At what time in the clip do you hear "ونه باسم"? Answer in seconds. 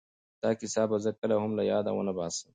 1.93-2.47